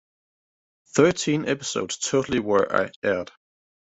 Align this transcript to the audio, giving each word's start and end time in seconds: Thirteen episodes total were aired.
Thirteen 0.95 1.47
episodes 1.47 1.97
total 1.99 2.41
were 2.41 2.89
aired. 3.05 3.31